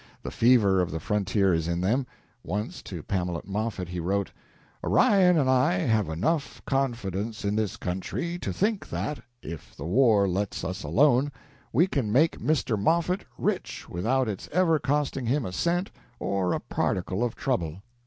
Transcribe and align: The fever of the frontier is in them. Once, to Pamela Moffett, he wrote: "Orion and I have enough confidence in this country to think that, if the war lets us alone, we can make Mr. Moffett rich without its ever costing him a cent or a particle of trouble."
The 0.23 0.31
fever 0.31 0.81
of 0.81 0.89
the 0.89 0.99
frontier 0.99 1.53
is 1.53 1.67
in 1.67 1.79
them. 1.79 2.07
Once, 2.43 2.81
to 2.81 3.03
Pamela 3.03 3.43
Moffett, 3.45 3.87
he 3.89 3.99
wrote: 3.99 4.31
"Orion 4.83 5.37
and 5.37 5.47
I 5.47 5.73
have 5.73 6.09
enough 6.09 6.59
confidence 6.65 7.45
in 7.45 7.55
this 7.55 7.77
country 7.77 8.39
to 8.39 8.51
think 8.51 8.89
that, 8.89 9.19
if 9.43 9.75
the 9.77 9.85
war 9.85 10.27
lets 10.27 10.63
us 10.63 10.81
alone, 10.81 11.31
we 11.71 11.85
can 11.85 12.11
make 12.11 12.39
Mr. 12.39 12.79
Moffett 12.81 13.25
rich 13.37 13.87
without 13.89 14.27
its 14.27 14.49
ever 14.51 14.79
costing 14.79 15.27
him 15.27 15.45
a 15.45 15.51
cent 15.53 15.91
or 16.17 16.53
a 16.53 16.59
particle 16.59 17.23
of 17.23 17.35
trouble." 17.35 17.83